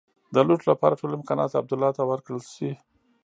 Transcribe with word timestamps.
د 0.33 0.35
لوټ 0.47 0.61
لپاره 0.69 0.97
ټول 0.99 1.11
امکانات 1.19 1.51
عبدالله 1.59 1.91
ته 1.97 2.03
ورکړل 2.05 2.41
شي. 2.53 2.71